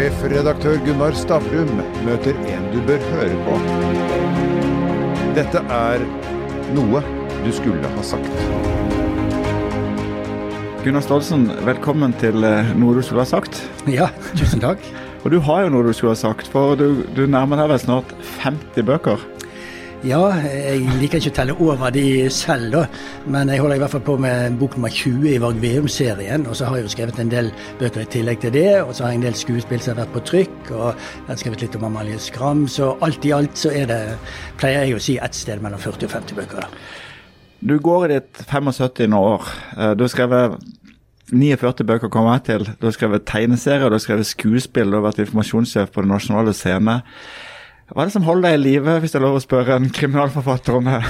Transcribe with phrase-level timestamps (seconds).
[0.00, 1.68] Sjefredaktør Gunnar Stavrum
[2.06, 3.56] møter en du bør høre på.
[5.36, 6.04] Dette er
[6.72, 7.02] noe
[7.42, 8.30] du skulle ha sagt.
[10.86, 13.60] Gunnar Staalsen, velkommen til eh, Noe du skulle ha sagt.
[13.92, 14.80] Ja, tusen takk.
[15.26, 17.84] Og du har jo noe du skulle ha sagt, for du, du nærmer deg vel
[17.84, 19.28] snart 50 bøker?
[20.00, 22.86] Ja, jeg liker ikke å telle over de selv, da.
[23.28, 26.46] Men jeg holder i hvert fall på med bok nummer 20 i Varg Veum-serien.
[26.48, 28.78] Og så har jeg jo skrevet en del bøker i tillegg til det.
[28.80, 30.70] Og så har jeg en del skuespill som har vært på trykk.
[30.72, 32.62] Og jeg har skrevet litt om Amalie Skram.
[32.72, 34.00] Så alt i alt så er det,
[34.62, 36.64] pleier jeg å si, et sted mellom 40 og 50 bøker.
[36.64, 36.96] da.
[37.60, 39.12] Du går i ditt 75.
[39.20, 39.52] år.
[39.76, 40.56] Eh, Du har skrevet
[41.28, 42.64] 49 bøker kommer jeg til.
[42.80, 46.56] Du har skrevet tegneserier, du har skrevet skuespill, du har vært informasjonssjef på Den nasjonale
[46.56, 47.02] scene.
[47.90, 49.90] Hva er det som holder deg i live, hvis det er lov å spørre en
[49.90, 51.00] kriminalforfatter om det?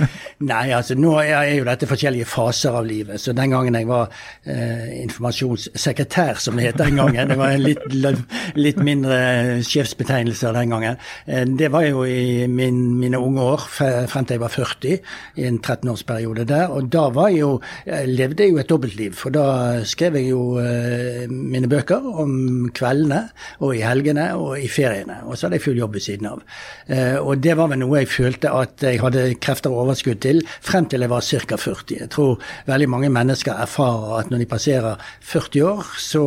[0.40, 3.20] Nei, altså nå er jo dette forskjellige faser av livet.
[3.20, 4.08] Så den gangen jeg var
[4.48, 7.82] eh, informasjonssekretær, som det het den gangen, det var en litt,
[8.56, 9.18] litt mindre
[9.68, 14.44] sjefsbetegnelser den gangen, eh, det var jo i min, mine unge år, frem til jeg
[14.46, 14.96] var 40,
[15.36, 16.72] i en 13-årsperiode der.
[16.72, 17.52] Og da var jeg jo,
[17.84, 19.46] jeg levde jeg jo et dobbeltliv, for da
[19.84, 22.32] skrev jeg jo eh, mine bøker om
[22.72, 23.26] kveldene
[23.60, 25.20] og i helgene og i feriene.
[25.28, 26.29] Og så hadde jeg full jobb ved siden av.
[26.86, 30.42] Eh, og det var vel noe jeg følte at jeg hadde krefter og overskudd til
[30.46, 31.56] frem til jeg var ca.
[31.60, 31.96] 40.
[32.00, 36.24] Jeg tror veldig mange mennesker erfarer at når de passerer 40 år, så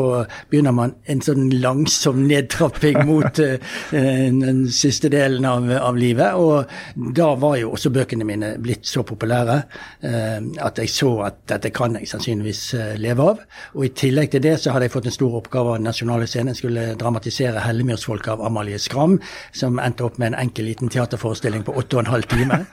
[0.49, 3.59] begynner man en sånn langsom nedtrapping mot eh,
[3.93, 6.37] den siste delen av, av livet.
[6.39, 9.59] Og da var jo også bøkene mine blitt så populære
[10.05, 13.43] eh, at jeg så at dette kan jeg sannsynligvis eh, leve av.
[13.77, 16.27] Og i tillegg til det så hadde jeg fått en stor oppgave av Den nasjonale
[16.29, 16.53] scenen.
[16.53, 19.19] Jeg skulle dramatisere 'Hellemyrsfolket' av Amalie Skram,
[19.53, 22.63] som endte opp med en enkel liten teaterforestilling på åtte og en halv time.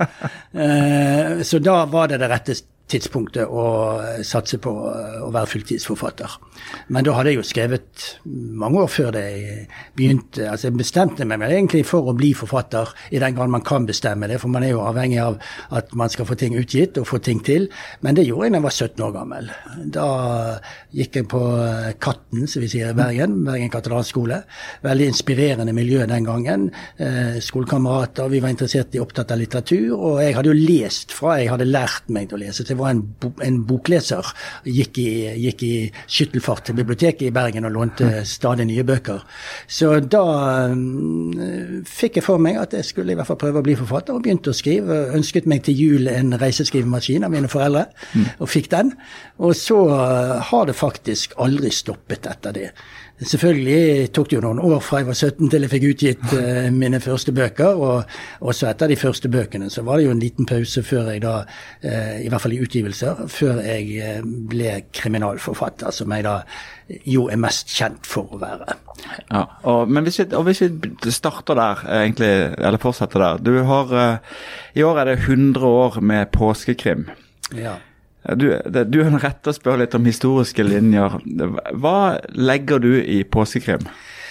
[0.51, 2.55] Eh, så da var det det rette
[2.91, 3.65] tidspunktet å
[4.27, 6.37] satse på å være fulltidsforfatter.
[6.93, 9.67] Men da hadde jeg jo skrevet mange år før det jeg
[9.97, 10.49] begynte.
[10.51, 14.29] Altså jeg bestemte meg egentlig for å bli forfatter, i den grad man kan bestemme
[14.31, 15.39] det, for man er jo avhengig av
[15.77, 17.69] at man skal få ting utgitt og få ting til.
[18.05, 19.51] Men det gjorde jeg da jeg var 17 år gammel.
[19.97, 20.09] Da
[20.97, 21.43] gikk jeg på
[22.03, 24.43] Katten, som vi sier i Bergen, Bergen katedralskole.
[24.85, 26.69] Veldig inspirerende miljø den gangen.
[26.97, 31.39] Eh, skolekamerater, vi var interessert i opptatt av litteratur, og jeg hadde jo lest fra
[31.41, 32.65] jeg hadde lært meg til å lese.
[32.65, 34.27] Så jeg var en, bo en bokleser.
[34.67, 35.11] Gikk i,
[35.47, 35.73] gikk i
[36.07, 39.25] skyttelfart til biblioteket i Bergen og lånte stadig nye bøker.
[39.71, 40.25] Så da
[40.73, 44.17] mm, fikk jeg for meg at jeg skulle i hvert fall prøve å bli forfatter,
[44.17, 45.03] og begynte å skrive.
[45.17, 47.87] Ønsket meg til jul en reiseskrivemaskin av mine foreldre,
[48.39, 48.95] og fikk den.
[49.41, 49.79] Og så
[50.51, 52.71] har det faktisk aldri stoppet etter det.
[53.21, 56.69] Selvfølgelig tok det jo noen år fra jeg var 17 til jeg fikk utgitt uh,
[56.83, 57.77] mine første bøker.
[57.77, 61.25] Og også etter de første bøkene så var det jo en liten pause før jeg
[61.25, 61.35] da,
[61.85, 66.39] uh, i hvert fall i utgivelser, før jeg eh, ble kriminalforfatter, som jeg da
[67.07, 68.79] jo er mest kjent for å være.
[69.29, 73.45] Ja, og, men hvis vi, og hvis vi starter der, egentlig, eller fortsetter der.
[73.45, 74.41] Du har, uh,
[74.75, 77.09] I år er det 100 år med påskekrim.
[77.57, 77.77] Ja.
[78.37, 78.47] Du,
[78.85, 81.19] du har rett til å spørre litt om historiske linjer.
[81.81, 81.99] Hva
[82.37, 83.87] legger du i påskekrim?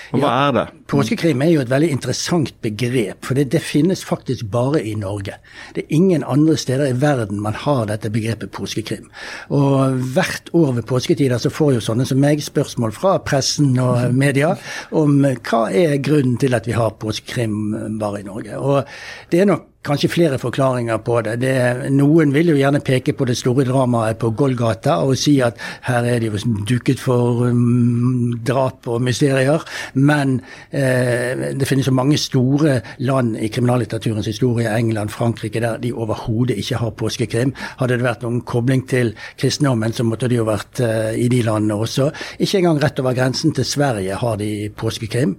[0.10, 0.50] Og hva Ja.
[0.50, 0.62] er det?
[0.90, 5.36] Påskekrim er jo et veldig interessant begrep, for det, det finnes faktisk bare i Norge.
[5.76, 9.06] Det er ingen andre steder i verden man har dette begrepet påskekrim.
[9.54, 14.10] Og hvert år ved påsketider så får jo sånne som meg spørsmål fra pressen og
[14.18, 14.56] media
[14.90, 18.58] om hva er grunnen til at vi har påskekrim bare i Norge.
[18.58, 18.90] Og
[19.30, 21.38] det er nok kanskje flere forklaringer på det.
[21.42, 21.92] det.
[21.96, 26.04] Noen vil jo gjerne peke på det store dramaet på Golgata og si at her
[26.04, 29.64] er det jo duket for um, drap og mysterier.
[29.94, 30.40] Men
[30.72, 36.60] eh, det finnes jo mange store land i kriminallitteraturens historie, England, Frankrike, der de overhodet
[36.60, 37.56] ikke har påskekrim.
[37.80, 41.42] Hadde det vært noen kobling til kristendommen, så måtte det jo vært eh, i de
[41.48, 42.10] landene også.
[42.40, 45.38] Ikke engang rett over grensen til Sverige har de påskekrim.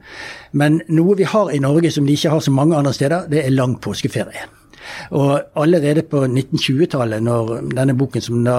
[0.52, 3.44] Men noe vi har i Norge som de ikke har så mange andre steder, det
[3.44, 4.39] er lang påskeferie.
[5.16, 8.58] Og allerede på 1920-tallet, når denne boken som da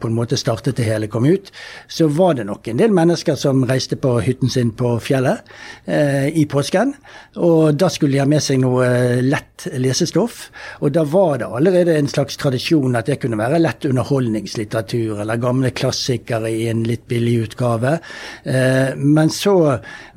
[0.00, 1.50] på en måte startet det hele, kom ut,
[1.88, 5.46] så var det nok en del mennesker som reiste på hytten sin på fjellet
[5.86, 6.94] eh, i påsken.
[7.42, 10.48] Og da skulle de ha med seg noe lett lesestoff.
[10.80, 15.40] Og da var det allerede en slags tradisjon at det kunne være lett underholdningslitteratur eller
[15.42, 17.98] gamle klassikere i en litt billig utgave.
[18.44, 19.56] Eh, men så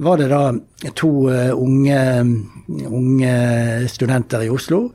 [0.04, 0.46] var det da
[0.92, 2.00] to uh, unge,
[2.68, 3.34] unge
[3.88, 4.90] studenter i Oslo,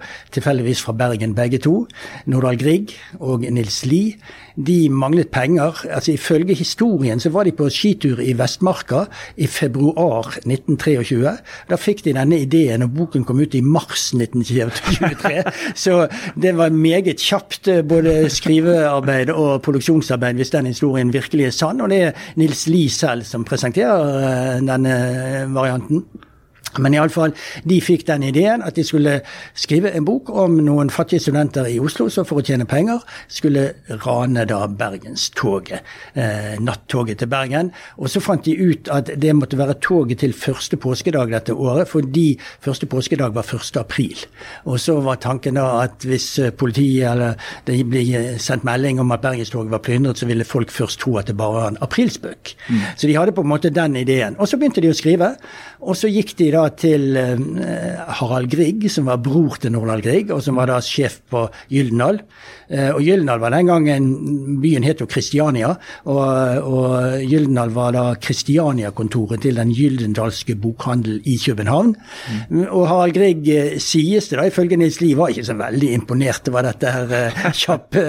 [0.49, 1.87] tilfeldigvis fra Bergen begge to.
[2.27, 4.17] Nordahl Grieg og Nils Lie.
[4.57, 5.87] De manglet penger.
[5.91, 9.05] altså Ifølge historien så var de på skitur i Vestmarka
[9.37, 11.37] i februar 1923.
[11.71, 15.45] Da fikk de denne ideen, og boken kom ut i mars 1923.
[15.85, 21.51] Så det var meget kjapt, eh, både skrivearbeid og produksjonsarbeid, hvis den historien virkelig er
[21.51, 21.81] sann.
[21.81, 24.97] Og det er Nils Lie selv som presenterer eh, denne
[25.55, 26.03] varianten.
[26.79, 27.35] Men iallfall,
[27.69, 29.19] de fikk den ideen at de skulle
[29.59, 33.65] skrive en bok om noen fattige studenter i Oslo som for å tjene penger skulle
[34.05, 35.87] rane da Bergenstoget.
[36.15, 37.73] Eh, nattoget til Bergen.
[37.99, 41.89] Og så fant de ut at det måtte være toget til første påskedag dette året,
[41.89, 43.77] fordi første påskedag var 1.
[43.81, 44.27] april.
[44.65, 47.39] Og så var tanken da at hvis eh, politiet eller
[47.69, 48.05] det ble
[48.43, 51.55] sendt melding om at Bergenstoget var plyndret, så ville folk først tro at det bare
[51.55, 52.55] var en aprilspøk.
[52.69, 52.81] Mm.
[52.97, 54.37] Så de hadde på en måte den ideen.
[54.39, 55.35] Og så begynte de å skrive,
[55.79, 60.33] og så gikk de da til eh, Harald Grieg, som var bror til Nordahl Grieg,
[60.35, 62.19] og som var da sjef på Gyldendal.
[62.69, 64.09] Eh, og Gyldendal var den gangen
[64.63, 65.71] Byen het jo Kristiania,
[66.11, 71.95] og, og Gyldendal var da Kristiania-kontoret til den gyldendalske bokhandel i København.
[72.51, 72.65] Mm.
[72.67, 76.51] Og Harald Grieg eh, sies det da, ifølge Nils Lie, var ikke så veldig imponert
[76.51, 78.05] over dette her kjappe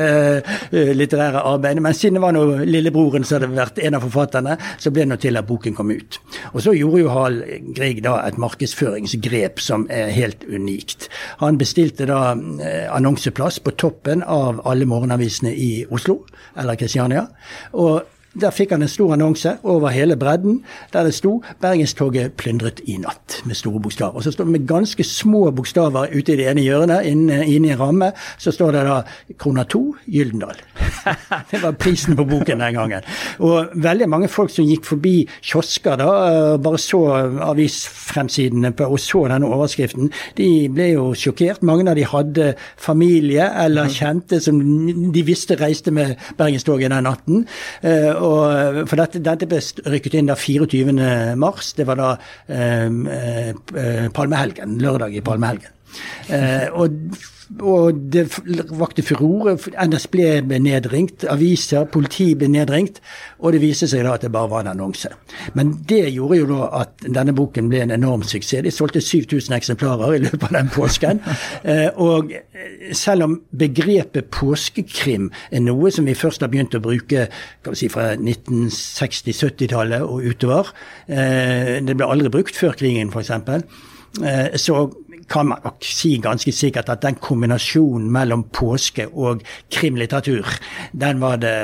[0.74, 1.86] litterære arbeidet.
[1.86, 5.14] Men siden det var nå lillebroren som hadde vært en av forfatterne, så ble det
[5.14, 6.20] nå til at boken kom ut.
[6.56, 11.10] Og så gjorde jo Harald Grieg da et markedsføringsgrep som er helt unikt.
[11.44, 16.22] Han bestilte da eh, annonseplass på toppen av alle morgenavisene i Oslo,
[16.58, 17.28] eller Kristiania.
[17.74, 20.62] og der fikk han en stor annonse over hele bredden
[20.94, 24.16] der det sto 'Bergenstoget plyndret i natt', med store bokstaver.
[24.16, 27.68] Og så står det med ganske små bokstaver ute i det ene hjørnet, inne, inne
[27.68, 29.02] i en ramme, så står det da
[29.38, 30.56] krona 2 Gyldendal.
[31.52, 33.02] det var prisen på boken den gangen.
[33.40, 37.02] Og veldig mange folk som gikk forbi kiosker da, bare så
[37.50, 41.64] avisfremsidene på, og så denne overskriften, de ble jo sjokkert.
[41.64, 43.94] Mange av de hadde familie eller mhm.
[43.94, 44.62] kjente som
[45.14, 47.46] de visste reiste med Bergenstoget den natten.
[48.20, 49.62] Eh, og, for dette, dette, ble
[49.96, 51.36] rykket inn da 24.
[51.40, 51.74] mars.
[51.78, 52.14] Det var da
[52.48, 54.78] eh, eh, palmehelgen.
[54.84, 55.76] Lørdag i palmehelgen.
[56.30, 56.96] Eh, og
[57.58, 58.28] og det
[58.78, 59.56] vakte furore.
[59.58, 63.00] NSB ble nedringt, aviser, politi ble nedringt.
[63.42, 65.10] Og det viste seg da at det bare var en annonse.
[65.58, 68.62] Men det gjorde jo da at denne boken ble en enorm suksess.
[68.66, 71.24] De solgte 7000 eksemplarer i løpet av den påsken.
[71.70, 72.32] Eh, og
[72.96, 77.80] selv om begrepet påskekrim er noe som vi først har begynt å bruke kan vi
[77.82, 80.72] si, fra 1960-70-tallet og utover,
[81.08, 83.34] eh, det ble aldri brukt før krigen f.eks.,
[84.60, 84.80] så
[85.30, 90.48] kan man nok si ganske sikkert at den kombinasjonen mellom påske og krimlitteratur,
[90.92, 91.56] den var det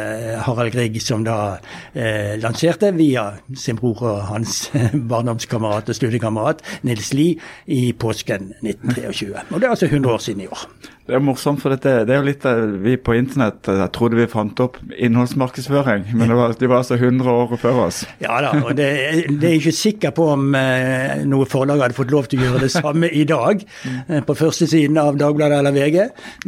[0.46, 1.58] Harald Grieg som da
[1.94, 3.28] eh, lanserte via
[3.58, 4.68] sin bror og hans
[5.12, 9.34] barndomskamerat og studiekamerat Nils Lie i påsken 1923.
[9.50, 10.68] Og det er altså 100 år siden i år.
[11.06, 12.46] Det er morsomt, for dette, det er jo litt
[12.82, 16.98] vi på internett jeg trodde vi fant opp innholdsmarkedsføring, men det var, de var altså
[16.98, 18.00] 100 år før oss.
[18.24, 18.88] Ja da, og det,
[19.30, 22.64] det er ikke sikker på om eh, noe forlag hadde fått lov til å gjøre
[22.66, 23.62] det samme i dag,
[24.08, 26.00] eh, på første siden av Dagbladet eller VG,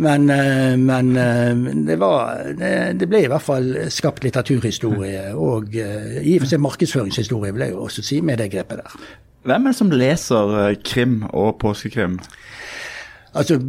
[0.01, 1.53] men, eh, men eh,
[1.91, 6.55] det, var, det, det, ble i hvert fall skapt litteraturhistorie, og eh, i og for
[6.55, 8.99] seg markedsføringshistorie, vil jeg jo også si, med det grepet der.
[9.47, 12.17] Hvem er det som leser eh, krim og påskekrim?
[13.37, 13.59] Altså,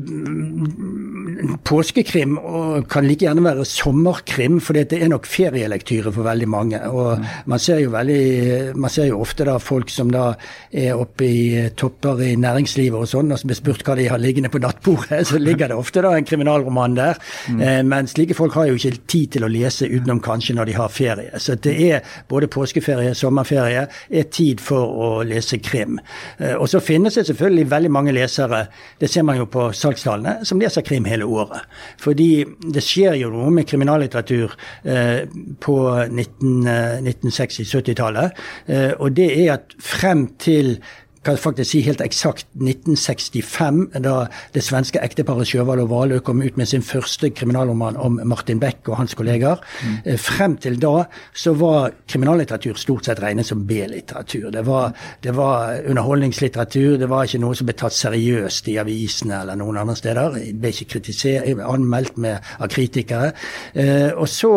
[1.64, 2.36] Påskekrim
[2.90, 6.80] kan like gjerne være sommerkrim, for det er nok ferielektyre for veldig mange.
[6.90, 10.32] og Man ser jo, veldig, man ser jo ofte da folk som da
[10.72, 14.20] er oppe i topper i næringslivet og sånn, og som blir spurt hva de har
[14.22, 17.20] liggende på nattbordet, så ligger det ofte da en kriminalroman der.
[17.48, 17.60] Mm.
[17.60, 20.78] Eh, men slike folk har jo ikke tid til å lese utenom kanskje når de
[20.78, 21.42] har ferie.
[21.42, 26.00] Så det er både påskeferie, sommerferie, er tid for å lese krim.
[26.38, 28.66] Eh, og så finnes det selvfølgelig veldig mange lesere,
[28.98, 31.60] det ser man jo på på salgstallene som leser krim hele året.
[32.02, 34.48] Fordi det skjer jo noe med kriminallitteratur
[34.84, 35.20] eh,
[35.64, 38.28] på 1960-70-tallet.
[38.70, 40.66] Eh, og det er at frem til
[41.28, 44.14] kan faktisk si helt eksakt 1965, da
[44.54, 48.88] det svenske ekteparet Sjøvald og Valø kom ut med sin første kriminalroman om Martin Beck
[48.88, 49.60] og hans kolleger.
[49.84, 50.16] Mm.
[50.22, 51.04] Frem til da
[51.36, 54.48] så var kriminallitteratur stort sett regnet som B-litteratur.
[54.54, 54.64] Det,
[55.24, 59.82] det, var underholdningslitteratur, det var ikke noe som ble tatt seriøst i avisene eller noen
[59.82, 60.38] andre steder.
[60.38, 63.34] Det ble ikke anmeldt med, av kritikere.
[63.74, 64.54] Eh, og så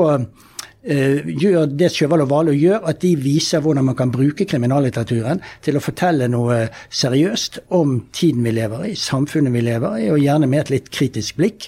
[0.82, 5.78] gjør det Sjøvald og Valø gjør, at de viser hvordan man kan bruke kriminallitteraturen til
[5.78, 10.50] å fortelle noe seriøst om tiden vi lever i, samfunnet vi lever i, og gjerne
[10.50, 11.68] med et litt kritisk blikk.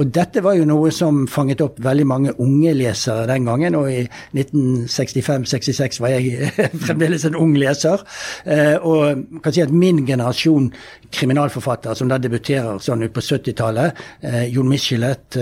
[0.00, 3.90] Og dette var jo noe som fanget opp veldig mange unge lesere den gangen, og
[3.92, 4.02] i
[4.32, 6.50] 1965-66 var jeg
[6.86, 8.02] fremdeles en ung leser.
[8.46, 10.70] Uh, og kan si at min generasjon
[11.14, 15.38] kriminalforfattere som da debuterer sånn ut på 70-tallet, uh, Jon Michelet,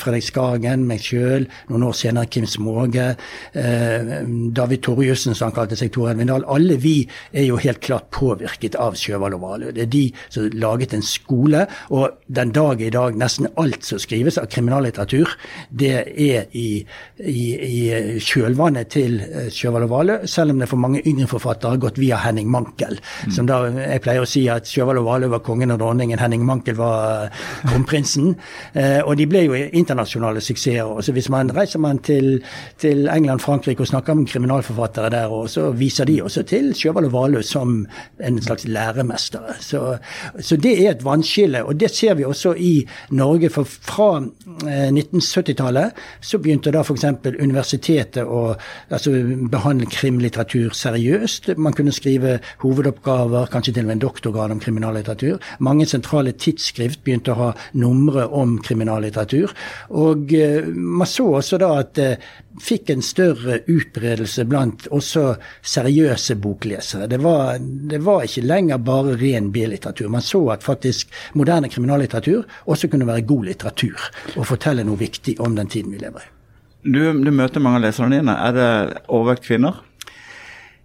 [0.00, 3.16] Fredrik Skagen, meg sjøl, noen år senere Kim Småge,
[3.54, 6.46] David Torjussen, som han kalte seg, Tor Edvin Dahl.
[6.50, 6.96] Alle vi
[7.32, 9.72] er jo helt klart påvirket av Sjøvald og Valø.
[9.74, 14.00] Det er de som laget en skole, og den dag i dag nesten alt som
[14.02, 15.34] skrives av kriminallitteratur,
[15.70, 16.68] det er i,
[17.20, 19.20] i, i kjølvannet til
[19.52, 22.98] Sjøvald og Valø, selv om det for mange yngre forfattere har gått via Henning Mankel.
[23.26, 23.34] Mm.
[23.36, 26.46] Som da, Jeg pleier å si at Sjøvald og Valø var kongen og dronningen, Henning
[26.48, 27.28] Mankel var
[27.68, 28.34] kronprinsen.
[28.72, 30.62] Eh, og de ble jo internasjonale suksesser.
[31.04, 32.38] Så hvis man reiser man til,
[32.80, 37.08] til England, Frankrike og snakker med kriminalforfattere der, og så viser de også til Sjøvald
[37.10, 37.86] og Valø som
[38.20, 39.40] en slags læremester.
[39.60, 39.96] Så,
[40.40, 41.64] så, det er et vannskille.
[41.64, 43.50] Og det ser vi også i Norge.
[43.50, 44.08] For fra
[44.66, 47.04] eh, 1970-tallet så begynte da f.eks.
[47.40, 48.54] universitetet å
[48.88, 49.12] altså,
[49.50, 51.54] behandle krimlitteratur seriøst.
[51.56, 55.40] Man kunne skrive hovedoppgaver, kanskje til og med en doktorgrad om kriminallitteratur.
[55.64, 59.54] Mange sentrale tidsskrift begynte å ha numre om kriminallitteratur.
[59.94, 62.10] Og eh, man så også da at det
[62.62, 65.24] fikk en større utbredelse blant også
[65.62, 67.08] seriøse boklesere.
[67.10, 70.10] Det var, det var ikke lenger bare ren B-litteratur.
[70.12, 75.38] Man så at faktisk moderne kriminallitteratur også kunne være god litteratur og fortelle noe viktig
[75.42, 76.30] om den tiden vi lever i.
[76.84, 78.34] Du, du møter mange av leserne dine.
[78.36, 78.70] Er det
[79.08, 79.80] overvekt kvinner?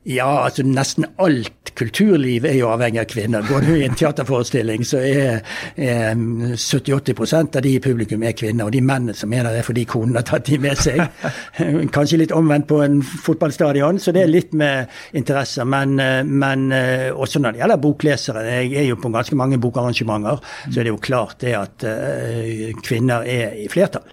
[0.07, 3.43] Ja, altså nesten alt kulturliv er jo avhengig av kvinner.
[3.43, 5.41] Går du i en teaterforestilling, så er,
[5.75, 8.67] er 70-80 av de i publikum er kvinner.
[8.67, 11.03] Og de mennene som er der, er fordi konen har tatt de med seg.
[11.95, 14.87] Kanskje litt omvendt på en fotballstadion, så det er litt med
[15.19, 15.67] interesser.
[15.67, 15.99] Men,
[16.31, 16.65] men
[17.11, 20.39] også når det gjelder boklesere, jeg er jo på ganske mange bokarrangementer,
[20.69, 24.07] så er det jo klart det at uh, kvinner er i flertall.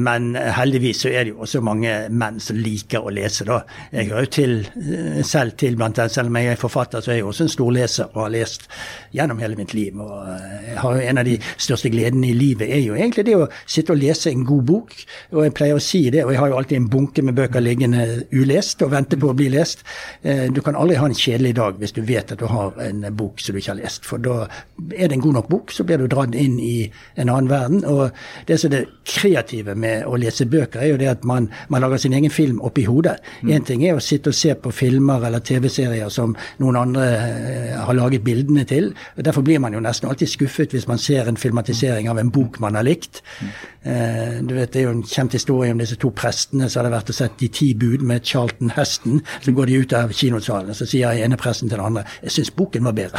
[0.00, 3.62] Men heldigvis så er det jo også mange menn som liker å lese, da.
[3.92, 4.56] Jeg hører jo til
[5.26, 7.70] selv til blant annet, selv om jeg er forfatter, så er jeg også en stor
[7.74, 8.66] leser og har lest
[9.14, 10.00] gjennom hele mitt liv.
[10.00, 10.26] og
[10.76, 13.92] har jo En av de største gledene i livet er jo egentlig det å sitte
[13.92, 14.94] og lese en god bok.
[15.32, 17.60] Og jeg pleier å si det, og jeg har jo alltid en bunke med bøker
[17.60, 19.84] liggende ulest og venter på å bli lest.
[20.22, 23.06] Eh, du kan aldri ha en kjedelig dag hvis du vet at du har en
[23.16, 24.06] bok som du ikke har lest.
[24.06, 24.46] For da
[24.96, 27.84] er det en god nok bok, så blir du dratt inn i en annen verden.
[27.88, 28.10] Og
[28.48, 31.84] det som er det kreative med å lese bøker, er jo det at man, man
[31.84, 33.18] lager sin egen film oppi hodet.
[33.42, 33.68] Én mm.
[33.68, 37.76] ting er å sitte og se på filmer filmer eller TV-serier som noen andre eh,
[37.80, 38.92] har laget bildene til.
[39.16, 42.60] Derfor blir man jo nesten alltid skuffet hvis man ser en filmatisering av en bok
[42.60, 43.22] man har likt.
[43.82, 46.92] Eh, du vet, Det er jo en kjent historie om disse to prestene som hadde
[46.92, 49.22] vært og sett De ti bud med Charlton Heston.
[49.40, 52.34] Så går de ut av kinosalen, og så sier ene presten til den andre jeg
[52.34, 53.18] syns boken var bedre.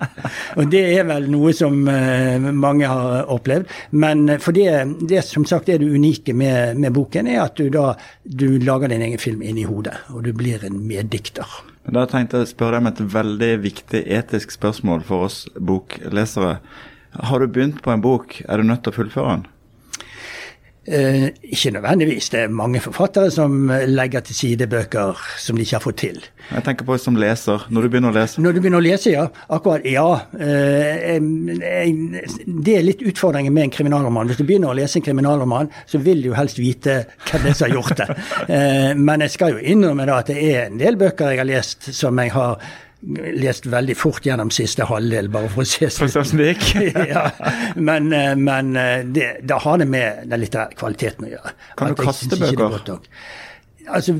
[0.58, 3.70] og Det er vel noe som eh, mange har opplevd.
[3.92, 4.68] Men for det,
[5.08, 8.92] det som sagt er det unike med, med boken, er at du da du lager
[8.92, 11.48] din egen film inni hodet, og du blir en meddikter dikter.
[11.84, 16.58] Da tenkte jeg å spørre deg om et veldig viktig etisk spørsmål for oss boklesere.
[17.14, 19.44] Har du begynt på en bok, er du nødt til å fullføre den?
[20.86, 22.28] Eh, ikke nødvendigvis.
[22.28, 26.18] Det er mange forfattere som legger til side bøker som de ikke har fått til.
[26.50, 28.42] Jeg tenker på som leser, når du begynner å lese.
[28.44, 29.24] Når du begynner å lese, ja.
[29.48, 30.08] Akkurat, ja.
[30.36, 31.16] Eh,
[32.44, 34.28] det er litt utfordringen med en kriminalroman.
[34.28, 37.00] Hvis du begynner å lese en kriminalroman, så vil du jo helst vite
[37.30, 38.10] hvem det er som har gjort det.
[38.54, 41.48] Eh, men jeg skal jo innrømme da at det er en del bøker jeg har
[41.48, 42.60] lest som jeg har
[43.36, 46.68] lest veldig fort gjennom siste halvdel, bare for å se hvordan det gikk.
[47.14, 47.24] ja,
[47.76, 51.54] men, eh, men eh, det, da har det med den litterære kvaliteten å gjøre.
[51.78, 53.02] Kan du kaste bøker?
[53.84, 54.14] Altså,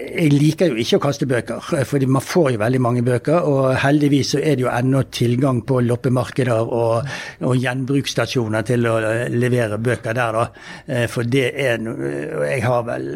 [0.00, 3.44] Jeg liker jo ikke å kaste bøker, fordi man får jo veldig mange bøker.
[3.46, 7.10] Og heldigvis så er det jo ennå tilgang på loppemarkeder og,
[7.44, 8.94] og gjenbruksstasjoner til å
[9.32, 10.46] levere bøker der, da.
[10.86, 13.06] Eh, for det er Jeg har vel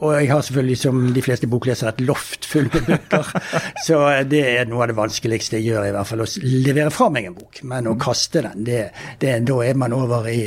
[0.00, 3.32] Og jeg har selvfølgelig, som de fleste boklesere, et loft fullt med bøker.
[3.86, 6.24] Så det er noe av det vanskeligste jeg gjør, i hvert fall.
[6.26, 6.28] Å
[6.66, 7.62] levere fra meg en bok.
[7.62, 8.82] Men å kaste den, det,
[9.22, 10.42] det, da er man over i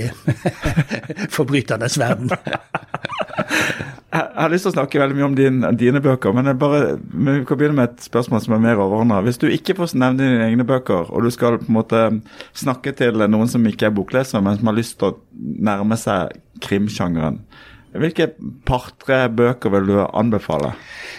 [1.38, 2.36] forbryternes verden.
[4.12, 7.38] Jeg har lyst til å snakke veldig mye om din, dine bøker, men bare, vi
[7.48, 9.22] kan begynne med et spørsmål som er mer overordna.
[9.24, 12.02] Hvis du ikke får nevne dine egne bøker, og du skal på en måte
[12.60, 15.18] snakke til noen som ikke er bokleser, men som har lyst til å
[15.64, 17.40] nærme seg krimsjangeren,
[17.92, 18.30] Hvilke
[18.64, 20.70] par-tre bøker vil du anbefale?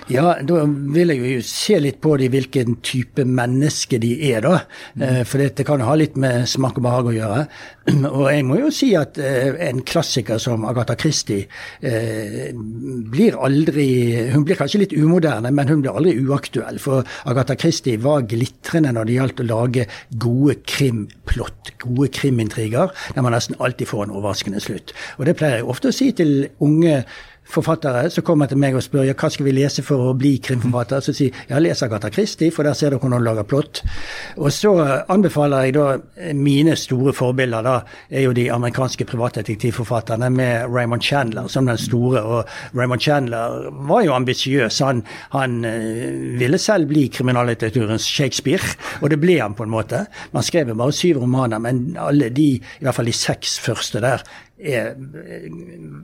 [0.09, 4.63] Ja, da vil jeg jo se litt på de, hvilken type menneske de er, da.
[4.97, 5.21] Mm.
[5.29, 7.43] For det kan ha litt med smak og behag å gjøre.
[8.17, 11.49] Og jeg må jo si at eh, en klassiker som Agatha Christie
[11.83, 13.87] eh, blir aldri
[14.31, 16.79] Hun blir kanskje litt umoderne, men hun blir aldri uaktuell.
[16.83, 19.89] For Agatha Christie var glitrende når det gjaldt å lage
[20.23, 24.95] gode krimplott, gode krimintriger, der man nesten alltid får en overraskende slutt.
[25.19, 27.03] Og det pleier jeg ofte å si til unge
[27.53, 30.37] forfattere som kommer til meg og spør ja, hva skal vi lese for å bli
[30.43, 31.05] krimforfatter.
[31.05, 33.83] Så sier jeg ja, les Agatha Christie, for der ser dere hvordan hun lager plott.
[34.39, 34.73] Og så
[35.13, 37.77] anbefaler jeg da mine store forbilder, da
[38.11, 42.23] er jo de amerikanske privatdetektivforfatterne med Raymond Chandler som den store.
[42.23, 44.81] Og Raymond Chandler var jo ambisiøs.
[44.85, 45.05] Han,
[45.35, 50.07] han uh, ville selv bli kriminallitteraturens Shakespeare, og det ble han på en måte.
[50.33, 54.03] Man skrev jo bare syv romaner, men alle de, i hvert fall de seks første
[54.03, 54.25] der,
[54.63, 54.95] er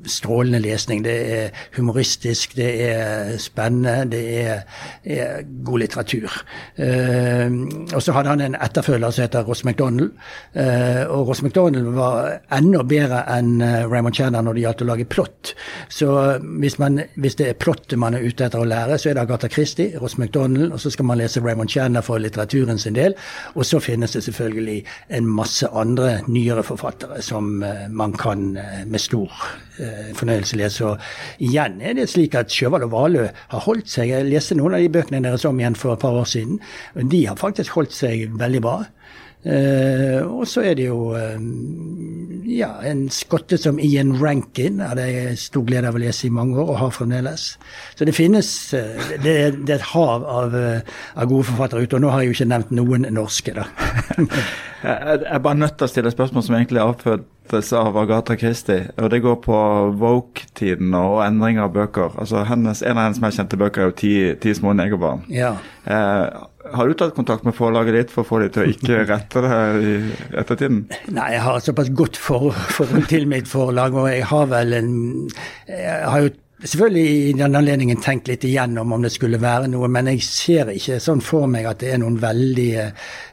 [0.08, 1.04] strålende lesning.
[1.04, 4.60] Det er humoristisk, det er spennende, det er,
[5.04, 6.32] er god litteratur.
[6.76, 7.50] Eh,
[7.94, 10.10] og så hadde han en etterfølger som heter Ross MacDonald.
[10.54, 14.88] Eh, og Ross MacDonald var enda bedre enn eh, Raymond Chandler når det gjaldt å
[14.92, 15.54] lage plott.
[15.92, 16.10] Så
[16.60, 19.26] hvis, man, hvis, det er plottet man er ute etter å lære, så er det
[19.26, 23.16] Agatha Christie, Ross MacDonald, og så skal man lese Raymond Chandler for litteraturen sin del.
[23.54, 24.78] Og så finnes det selvfølgelig
[25.18, 29.32] en masse andre nyere forfattere som uh, man kan Eh, med stor
[29.78, 30.86] eh, fornøyelse lese.
[30.86, 34.12] Og igjen er det slik at Sjøvald og Valø har holdt seg.
[34.12, 36.60] Jeg leste noen av de bøkene deres om igjen for et par år siden.
[36.94, 38.78] og De har faktisk holdt seg veldig bra.
[39.38, 41.14] Uh, og så er det jo
[42.50, 46.58] ja, en skotte som Ian Rankin hadde jeg stor glede av å lese i mange
[46.58, 47.44] år, og har fremdeles.
[47.94, 52.10] Så det finnes det, det, er et hav av, av, gode forfattere ute, og nå
[52.12, 53.68] har jeg jo ikke nevnt noen norske, da.
[54.82, 57.26] jeg er bare nødt til å stille et spørsmål som egentlig avfødt
[57.72, 58.90] av Agatha Christie.
[59.00, 59.56] Og det går på
[59.98, 62.12] Woke-tiden og endring av bøker.
[62.20, 65.24] Altså hennes, En av hennes mest kjente bøker er jo 'Ti, ti små negerbarn'.
[65.28, 65.56] Ja.
[65.86, 66.28] Eh,
[66.74, 69.40] har du tatt kontakt med forlaget ditt for å få dem til å ikke rette
[69.40, 69.94] det i
[70.36, 70.82] ettertiden?
[71.08, 75.28] Nei, jeg har såpass godt forhold til mitt forlag, og jeg har vel en
[75.68, 79.86] Jeg har jo selvfølgelig i den anledningen tenkt litt igjennom om det skulle være noe,
[79.92, 82.88] men jeg ser ikke sånn for meg at det er noen veldige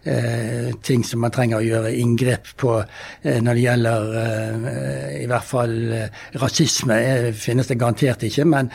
[0.05, 5.29] eh, ting som man trenger å gjøre inngrep på eh, når det gjelder eh, i
[5.31, 6.99] hvert fall eh, rasisme.
[7.25, 8.69] Det finnes det garantert ikke, men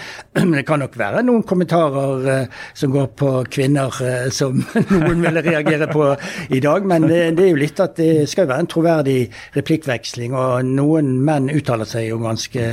[0.56, 4.02] det kan nok være noen kommentarer eh, som går på kvinner
[4.34, 4.58] som
[4.90, 6.08] noen ville reagere på
[6.50, 6.90] i dag.
[6.90, 9.18] Men det, det, er jo litt at det skal være en troverdig
[9.54, 12.66] replikkveksling, og noen menn uttaler seg jo ganske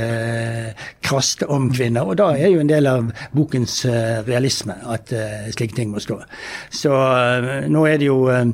[1.06, 2.06] krast om kvinner.
[2.08, 6.02] Og da er jo en del av bokens uh, realisme at uh, slike ting må
[6.02, 6.18] stå.
[6.74, 8.52] Så uh, nå er det, jo, er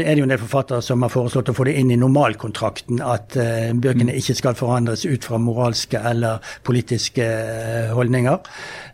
[0.00, 3.36] det jo en del forfattere som har foreslått å få det inn i normalkontrakten at
[3.76, 7.26] bøkene ikke skal forandres ut fra moralske eller politiske
[7.96, 8.38] holdninger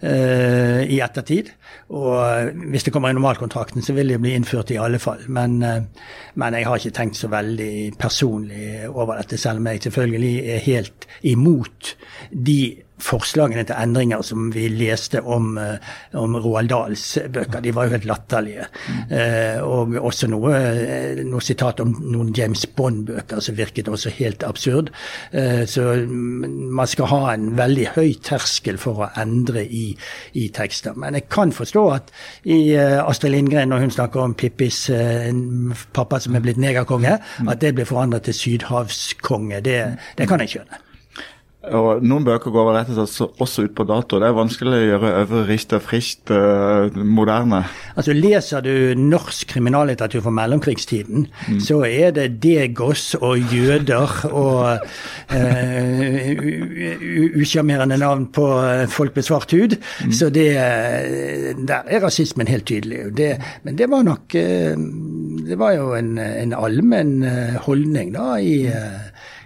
[0.02, 1.52] i ettertid.
[1.94, 5.22] Og hvis det kommer i normalkontrakten, så vil det bli innført i alle fall.
[5.32, 10.34] Men, men jeg har ikke tenkt så veldig personlig over dette, selv om jeg selvfølgelig
[10.56, 11.94] er helt imot
[12.30, 12.58] de
[13.02, 17.60] forslagene til endringer som vi leste om, eh, om Roald Dahls bøker.
[17.62, 18.66] De var jo helt latterlige.
[19.10, 24.42] Eh, og også noe, eh, noe, sitat om noen James Bond-bøker som virket også helt
[24.42, 24.90] absurd.
[25.32, 29.96] Så man skal ha en veldig høy terskel for å endre i,
[30.34, 30.94] i tekster.
[30.94, 32.12] Men jeg kan forstå at
[32.44, 34.90] i Astrid Lindgren, når hun snakker om Pippis
[35.92, 39.60] pappa som er blitt negerkonge, at det blir forandret til sydhavskonge.
[39.60, 40.91] Det, det kan jeg skjønne.
[41.70, 44.18] Og Noen bøker går rett og slett også ut på dato.
[44.18, 47.60] Det er vanskelig å gjøre Øvre rist og frist uh, moderne.
[47.94, 51.60] Altså Leser du norsk kriminallitteratur fra mellomkrigstiden, mm.
[51.62, 54.82] så er det Degos og jøder og
[55.30, 56.42] uh,
[57.38, 59.76] usjarmerende navn på eh, folk med svart hud.
[60.02, 60.12] Mm.
[60.18, 60.50] Så det,
[61.68, 63.04] der er rasismen helt tydelig.
[63.16, 64.74] Det, men det var nok uh,
[65.46, 67.22] Det var jo en, en allmenn
[67.62, 68.66] holdning da i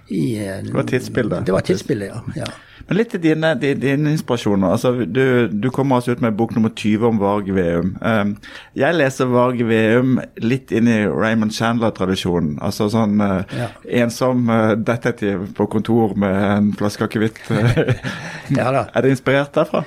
[0.09, 0.25] i,
[0.65, 1.47] det var tidsbildet?
[1.47, 2.23] Det var tidsbildet, ja.
[2.45, 2.53] ja.
[2.87, 4.71] Men litt til dine, dine, inspirasjoner.
[4.77, 7.97] altså du, du, kommer altså ut med bok nummer 20 om Varg Veum.
[7.99, 8.37] Um,
[8.79, 12.61] jeg leser Varg Veum litt inn i Raymond Chandler-tradisjonen.
[12.63, 13.73] Altså sånn uh, ja.
[14.05, 17.41] ensom uh, detektiv på kontor med en flaske akevitt.
[18.55, 19.83] ja, er det inspirert derfra?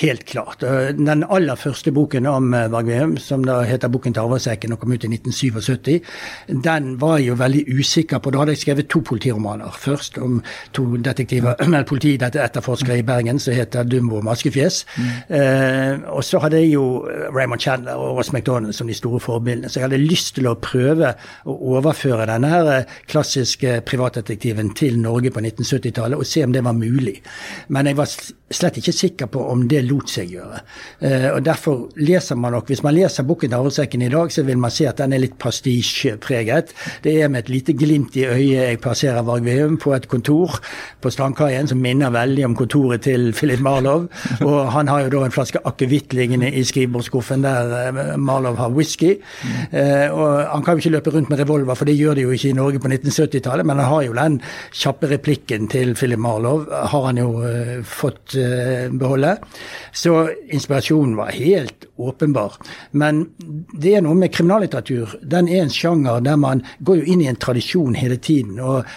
[0.00, 0.66] Helt klart.
[0.98, 4.82] Den aller første boken om uh, Varg Veum, som da heter 'Boken til arvesekken' og
[4.82, 6.02] kom ut i 1977,
[6.66, 8.34] den var jeg jo veldig usikker på.
[8.34, 9.59] Da hadde jeg skrevet to politiromaner.
[9.78, 10.42] Først om
[10.72, 14.84] to detektiver, eller politietterforskere i Bergen som heter Dumbo og Maskefjes.
[14.96, 15.10] Mm.
[15.36, 16.84] Eh, og så hadde jeg jo
[17.36, 19.68] Raymond Chandler og Ross McDonald som de store forbildene.
[19.68, 25.00] Så jeg hadde lyst til å prøve å overføre denne her eh, klassiske privatdetektiven til
[25.00, 27.18] Norge på 1970-tallet og se om det var mulig.
[27.68, 28.10] Men jeg var
[28.50, 30.62] slett ikke sikker på om det lot seg gjøre.
[31.06, 34.58] Eh, og Derfor leser man nok, hvis man leser boken 'Avlsekken' i dag, så vil
[34.58, 36.74] man se at den er litt pastisjepreget.
[37.02, 40.58] Det er med et lite glimt i øyet jeg passerer Varg Veum på et kontor
[41.02, 44.06] på Strandkaien som minner veldig om kontoret til Philip Marlow.
[44.48, 48.72] Og han har jo da en flaske akevitt liggende i skrivebordsskuffen der eh, Marlow har
[48.74, 49.16] whisky.
[49.70, 52.34] Eh, og han kan jo ikke løpe rundt med revolver, for det gjør de jo
[52.34, 54.38] ikke i Norge på 1970-tallet, men han har jo den
[54.76, 57.30] kjappe replikken til Philip Marlow, har han jo
[57.86, 58.36] fått
[59.00, 59.36] beholde.
[59.92, 60.14] Så
[60.52, 62.56] inspirasjonen var helt åpenbar.
[62.90, 63.24] Men
[63.72, 65.16] det er noe med kriminallitteratur.
[65.22, 68.60] Den er en sjanger der man går jo inn i en tradisjon hele tiden.
[68.60, 68.88] Og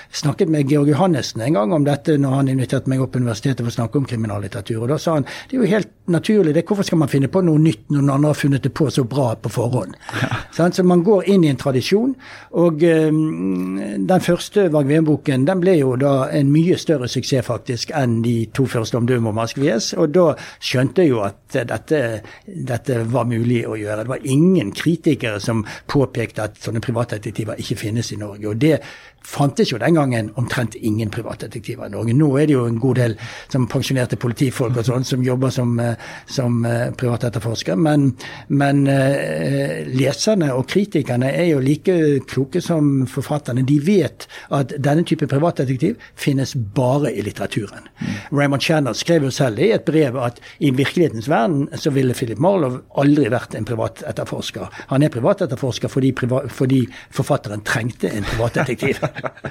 [0.44, 3.64] snakket med Georg Johannessen en gang om dette når han inviterte meg opp på universitetet
[3.64, 4.84] for å snakke om kriminallitteratur.
[4.84, 7.42] Og da sa han det er jo helt naturlig, det, hvorfor skal man finne på
[7.42, 9.96] noe nytt når noen andre har funnet det på så bra på forhånd?
[10.20, 10.70] Ja.
[10.72, 12.16] Så man går inn i en tradisjon.
[12.52, 17.94] Og um, den første Varg Veum-boken den ble jo da en mye større suksess faktisk
[17.96, 19.94] enn de to første om Døm og Maskvies.
[19.96, 22.04] Og da skjønte jeg jo at dette,
[22.46, 24.04] dette var mulig å gjøre.
[24.04, 28.50] Det var ingen kritikere som påpekte at sånne privatdetektiver ikke finnes i Norge.
[28.50, 28.80] Og det
[29.24, 32.16] fantes jo den gangen omtrent ingen privatdetektiver i Norge.
[32.18, 33.16] Nå er det jo en god del
[33.52, 35.96] som pensjonerte politifolk og sånn som jobber som, eh,
[36.30, 37.78] som uh, privatetterforskere.
[37.80, 38.10] Men,
[38.48, 41.98] men uh, leserne og kritikerne er jo like
[42.30, 43.66] kloke som forfatterne.
[43.68, 47.90] De vet at denne type privatdetektiv finnes bare i litteraturen.
[48.32, 52.40] Raymond Channer skrev jo selv i et brev at i virkelighetens verden så ville Philip
[52.42, 54.70] Marlow aldri vært en privatetterforsker.
[54.92, 59.02] Han er privatetterforsker fordi, priva fordi forfatteren trengte en privatdetektiv.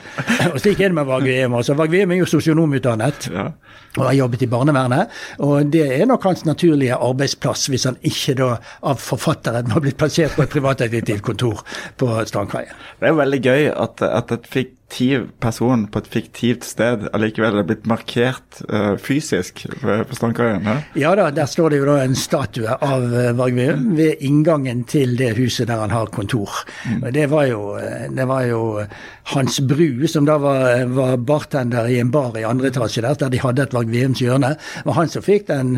[0.52, 1.54] og slik er det med Varg Veum.
[1.58, 3.50] Altså, Varg Veum er jo sosionomutdannet ja.
[3.98, 5.12] Og har jobbet i barnevernet.
[5.44, 8.52] Og det er nok hans naturlige arbeidsplass, hvis han ikke da
[8.82, 11.64] av forfatteren har blitt plassert på et privatdetektivkontor
[12.00, 12.72] på Strandkaien.
[13.00, 14.82] Det er jo veldig gøy at, at et fiktiv
[15.40, 20.66] person på et fiktivt sted allikevel er blitt markert uh, fysisk på Strandkaien?
[20.98, 24.84] Ja da, der står det jo da en statue av uh, Varg Veum ved inngangen
[24.88, 26.50] til det huset der han har kontor.
[26.88, 27.06] Mm.
[27.14, 28.62] Det, var jo, eh, det var jo
[29.32, 33.32] Hans Bru, som da var, var, bartender i en bar i andre etasje der, der
[33.32, 34.54] de hadde et Varg Veums hjørne.
[34.54, 35.74] Det var han som fikk den,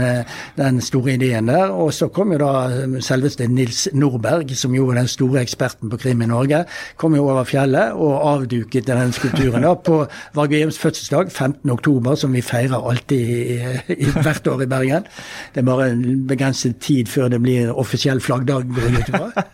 [0.58, 1.72] den, store ideen der.
[1.72, 6.00] Og så kom jo da selveste Nils Nordberg, som jo er den store eksperten på
[6.02, 6.64] krim i Norge,
[7.00, 10.02] kom jo over fjellet og avduket den skulpturen da, på
[10.36, 13.58] Varg fødselsdag, 15.10, som vi feirer alltid i,
[13.96, 15.08] i, hvert år i Bergen.
[15.54, 19.48] Det er bare en begrenset tid før det blir offisiell flaggdag, går jeg ut ifra.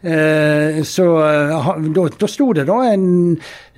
[0.00, 3.08] Eh, så eh, da, da sto det da en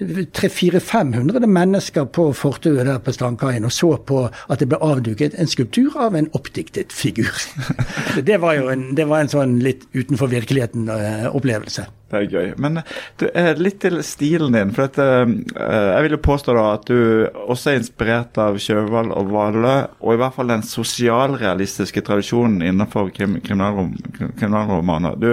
[0.03, 5.51] 300-400-500 mennesker på fortauet der på Strandkaien og så på at det ble avduket en
[5.51, 7.33] skulptur av en oppdiktet figur.
[8.29, 11.89] det var jo en, var en sånn litt utenfor virkeligheten-opplevelse.
[11.89, 12.49] Eh, det er gøy.
[12.61, 12.83] Men
[13.21, 14.73] du, litt til stilen din.
[14.77, 19.31] for at, Jeg vil jo påstå da at du også er inspirert av Kjøvald og
[19.33, 25.17] Valle, og i hvert fall den sosialrealistiske tradisjonen innenfor krim, kriminalromaner.
[25.17, 25.31] Du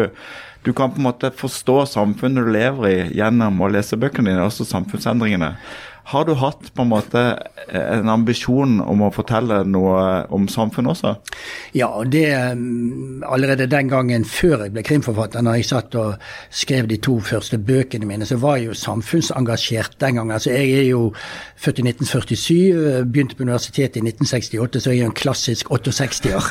[0.70, 4.44] du kan på en måte forstå samfunnet du lever i gjennom å lese bøkene dine,
[4.46, 5.56] også samfunnsendringene.
[6.10, 7.22] Har du hatt på en måte
[7.70, 11.12] en ambisjon om å fortelle noe om samfunnet også?
[11.78, 16.16] Ja, det mm, allerede den gangen før jeg ble krimforfatter, når jeg satt og
[16.50, 20.34] skrev de to første bøkene mine, så var jeg jo samfunnsengasjert den gangen.
[20.34, 21.14] Altså, jeg er jo
[21.60, 26.44] født i 1947, begynte på universitetet i 1968, så jeg er jo en klassisk 68-er.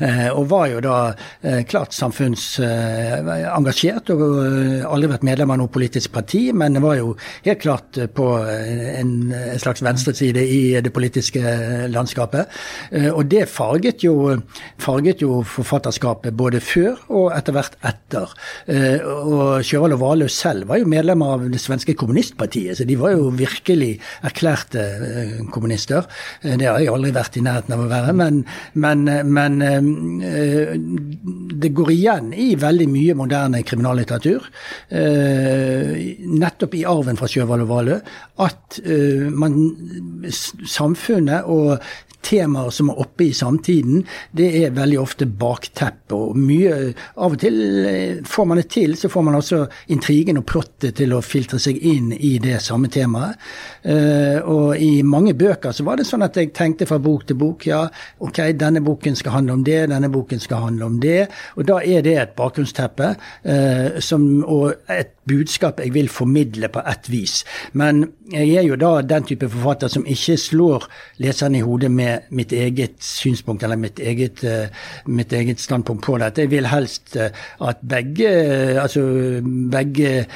[0.00, 5.70] Eh, og var jo da eh, klart samfunnsengasjert, og eh, aldri vært medlem av noe
[5.72, 7.08] politisk parti, men det var jo
[7.46, 11.42] helt klart på en en, slags venstreside i det politiske
[11.92, 12.50] landskapet.
[12.90, 14.36] Eh, og det farget jo,
[14.82, 18.34] farget jo forfatterskapet både før og etter hvert etter.
[18.70, 22.98] Eh, og Sjøvald og Valø selv var jo medlemmer av det svenske kommunistpartiet, så de
[23.00, 23.92] var jo virkelig
[24.26, 26.06] erklærte eh, kommunister.
[26.42, 28.42] Det har jeg aldri vært i nærheten av å være, men,
[28.74, 29.58] men, men
[31.56, 34.46] det går igjen i veldig mye moderne kriminallitteratur,
[34.90, 37.98] nettopp i arven fra Sjøvald og Valø,
[38.44, 38.78] at
[39.32, 39.56] man,
[40.30, 41.78] samfunnet og
[42.26, 44.02] temaer som er oppe i samtiden,
[44.36, 46.16] det er veldig ofte bakteppe.
[46.16, 46.74] Og mye
[47.22, 49.62] Av og til eh, får man det til, så får man også
[49.94, 53.38] intrigen og plottet til å filtre seg inn i det samme temaet.
[53.86, 57.38] Uh, og i mange bøker så var det sånn at jeg tenkte fra bok til
[57.38, 57.84] bok ja,
[58.22, 61.26] ok, denne boken skal handle om det, denne boken skal handle om det.
[61.56, 63.12] Og da er det et bakgrunnsteppe
[64.02, 67.40] som, og et budskap jeg vil formidle på ett vis.
[67.72, 70.86] Men jeg er jo da den type forfatter som ikke slår
[71.22, 74.66] leseren i hodet med mitt eget synspunkt eller mitt eget, uh,
[75.06, 76.42] mitt eget standpunkt på dette.
[76.42, 77.28] Jeg vil helst uh,
[77.68, 79.04] at begge, uh, altså
[79.72, 80.26] begge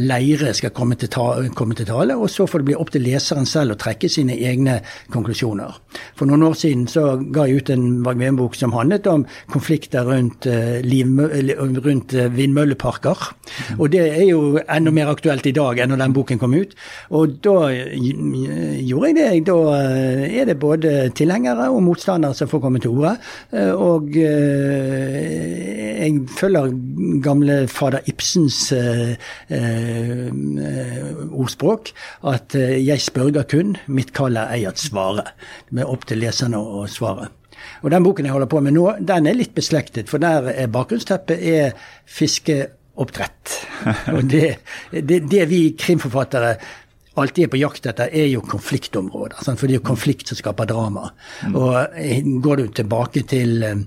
[0.00, 1.24] leire skal komme til, ta,
[1.54, 4.34] komme til, tale, og så får det bli opp til leseren selv å trekke sine
[4.34, 4.80] egne
[5.12, 5.76] konklusjoner.
[6.18, 10.48] For noen år siden så ga jeg ut en Wagner-bok som handlet om konflikter rundt,
[10.82, 11.12] liv,
[11.84, 13.28] rundt vindmølleparker.
[13.80, 16.74] Og det er jo enda mer aktuelt i dag enn når den boken kom ut.
[17.16, 19.28] Og da gjorde jeg det.
[19.48, 19.58] Da
[20.28, 23.14] er det både tilhengere og motstandere som får komme til orde.
[23.80, 24.12] Og
[26.00, 26.64] jeg følger
[27.24, 28.60] gamle fader Ibsens
[31.30, 31.92] ordspråk
[32.30, 35.24] at jeg spørger kun, mitt kall er ei at svare.
[35.70, 37.30] Det er opp til leserne å svare.
[37.82, 40.70] Og Den boken jeg holder på med nå, den er litt beslektet, for der er
[40.72, 41.72] bakgrunnsteppet er
[42.90, 43.66] fiskeoppdrett.
[44.14, 44.58] Og det,
[44.90, 46.58] det, det vi krimforfattere
[47.18, 49.42] alltid er på jakt etter, er jo konfliktområder.
[49.42, 49.58] Sant?
[49.58, 51.10] For det er jo konflikt som skaper drama.
[51.44, 51.56] Mm.
[51.58, 53.82] Og eh, går du tilbake til, eh,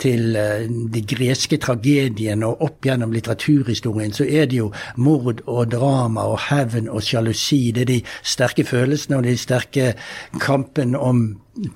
[0.00, 5.70] til eh, de greske tragediene og opp gjennom litteraturhistorien, så er det jo mord og
[5.70, 7.70] drama og hevn og sjalusi.
[7.76, 9.92] Det er de sterke følelsene og de sterke
[10.40, 11.26] kampen om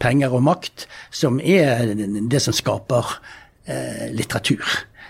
[0.01, 3.19] penger og makt som er det som skaper
[3.69, 4.65] eh, litteratur.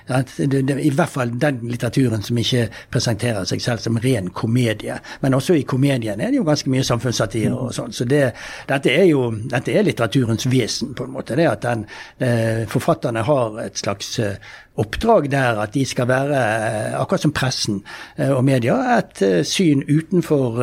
[0.07, 5.01] I hvert fall den litteraturen som ikke presenterer seg selv som ren komedie.
[5.23, 7.95] Men også i komedien er det jo ganske mye samfunnssatire og sånn.
[7.97, 8.29] Så det,
[8.69, 11.35] dette er jo dette er litteraturens vesen, på en måte.
[11.39, 11.85] Det at den,
[12.23, 14.39] eh, forfatterne har et slags eh,
[14.79, 17.83] oppdrag der at de skal være, eh, akkurat som pressen
[18.19, 20.61] og media, et syn utenfor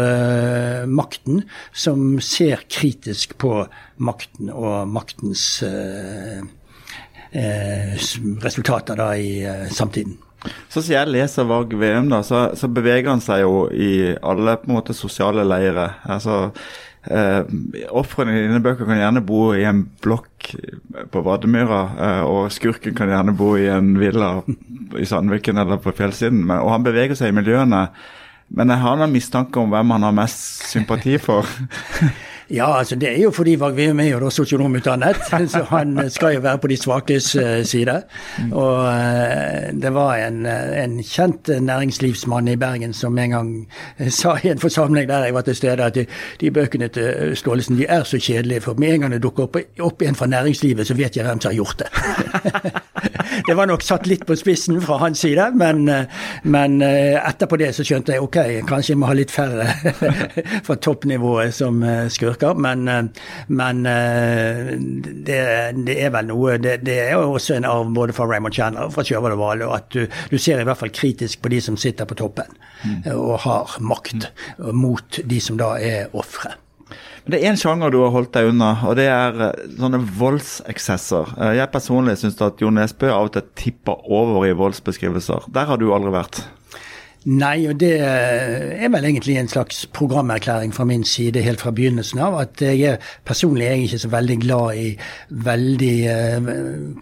[0.87, 3.65] makten som ser kritisk på
[3.97, 5.63] makten og maktens
[7.33, 10.17] resultater da i eh, samtiden.
[10.69, 14.57] Så som jeg leser Varg VM, da, så, så, beveger han seg jo i alle
[14.59, 15.95] på en måte sosiale leirer.
[16.03, 16.49] Altså,
[17.07, 17.39] eh,
[17.95, 20.51] Ofrene i dine bøker kan gjerne bo i en blokk
[21.13, 24.35] på Vademyra, eh, og skurken kan gjerne bo i en villa
[24.99, 26.43] i Sandviken eller på fjellsiden.
[26.43, 27.87] Men, og han beveger seg i miljøene.
[28.53, 31.47] Men jeg har en mistanke om hvem han har mest sympati for.
[32.53, 35.17] Ja, altså det er jo fordi Varg er jo da sosionomutdannet,
[35.49, 37.95] så han skal jo være på de svakes uh, side.
[38.51, 43.49] Og uh, det var en, en, kjent næringslivsmann i Bergen som en gang
[44.09, 46.05] sa i en forsamling der jeg var til stede, at de,
[46.41, 49.57] de bøkene til Staalesen de er så kjedelige, for med en gang det dukker opp,
[49.79, 51.89] opp en fra næringslivet, så vet jeg hvem som har gjort det.
[53.47, 55.85] det var nok satt litt på spissen fra hans side, men,
[56.43, 59.67] men etterpå det så skjønte jeg ok, kanskje jeg må ha litt færre
[60.65, 62.53] fra toppnivået som skurker.
[62.53, 63.03] Men, eh,
[63.47, 64.73] men eh,
[65.27, 65.39] det,
[65.85, 68.95] det, er vel noe det, det, er også en arv både fra Raymond Chandler og
[68.95, 71.77] fra Sjøvold og Hvale at du, du, ser i hvert fall kritisk på de som
[71.79, 72.49] sitter på toppen
[72.83, 73.13] mm.
[73.13, 74.29] og har makt,
[74.73, 76.55] mot de som da er ofre.
[77.23, 80.01] Men Det er én sjanger du har holdt deg unna, og det er eh, sånne
[80.19, 81.37] voldseksesser.
[81.59, 85.49] Jeg personlig syns at Jo Nesbø av og til tipper over i voldsbeskrivelser.
[85.53, 86.43] Der har du aldri vært?
[87.23, 92.19] Nei, og det er vel egentlig en slags programerklæring fra min side helt fra begynnelsen
[92.19, 92.35] av.
[92.41, 94.89] At jeg er personlig er jeg ikke så veldig glad i
[95.47, 96.49] veldig uh,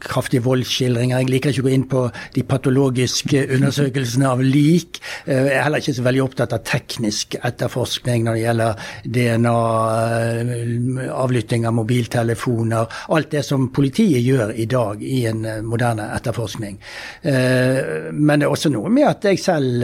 [0.04, 1.24] kraftige voldsskildringer.
[1.24, 2.04] Jeg liker ikke å gå inn på
[2.36, 5.00] de patologiske undersøkelsene av lik.
[5.26, 8.86] Uh, jeg er heller ikke så veldig opptatt av teknisk etterforskning når det gjelder
[9.18, 10.54] DNA, uh,
[11.02, 13.02] eh, avlytting av mobiltelefoner.
[13.18, 16.78] Alt det som politiet gjør i dag i en moderne etterforskning.
[17.24, 19.84] men det er også noe med at jeg selv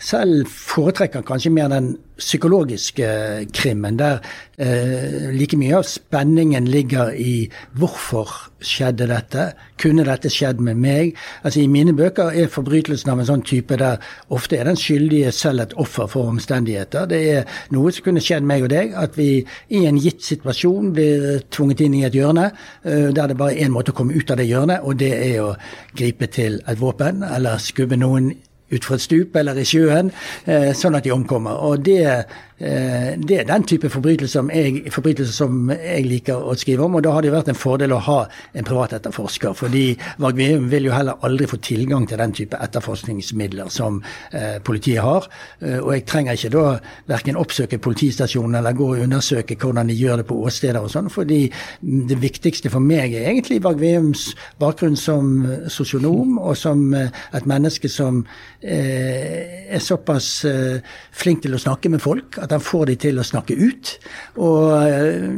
[0.00, 3.06] selv foretrekker kanskje mer den psykologiske
[3.52, 4.20] krimmen, der
[4.58, 8.30] eh, like mye av spenningen ligger i hvorfor
[8.64, 9.48] skjedde dette?
[9.80, 11.16] Kunne dette skjedd med meg?
[11.42, 13.98] Altså I mine bøker er forbrytelsen av en sånn type der
[14.34, 17.10] ofte er den skyldige selv et offer for omstendigheter.
[17.10, 19.42] Det er noe som kunne skjedd meg og deg, at vi
[19.74, 23.66] i en gitt situasjon blir tvunget inn i et hjørne eh, der det bare er
[23.66, 25.54] én måte å komme ut av det hjørnet, og det er å
[25.98, 28.34] gripe til et våpen eller skubbe noen
[28.72, 30.10] utfor et stup eller i sjøen,
[30.46, 31.60] eh, sånn at de omkommer.
[31.66, 32.24] Og det
[32.58, 34.92] det er den type forbrytelser som, jeg,
[35.34, 36.94] som jeg liker å skrive om.
[36.98, 38.18] Og da har det vært en fordel å ha
[38.54, 39.56] en privat etterforsker.
[39.58, 39.84] Fordi
[40.22, 45.02] Varg Veum vil jo heller aldri få tilgang til den type etterforskningsmidler som eh, politiet
[45.02, 45.26] har.
[45.60, 46.64] Eh, og jeg trenger ikke da
[47.10, 51.10] verken oppsøke politistasjonen eller gå og undersøke hvordan de gjør det på åsteder og sånn.
[51.12, 51.40] Fordi
[51.82, 54.30] det viktigste for meg er egentlig Varg Veums
[54.62, 55.34] bakgrunn som
[55.72, 58.22] sosionom og som eh, et menneske som
[58.60, 63.20] eh, er såpass eh, flink til å snakke med folk at han får de til
[63.20, 63.94] å snakke ut.
[64.40, 65.28] Og eh,